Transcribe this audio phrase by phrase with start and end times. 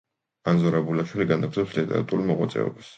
[0.51, 2.87] ანზორ აბულაშვილი განაგრძობს ლიტერატურულ მოღვაწეობას.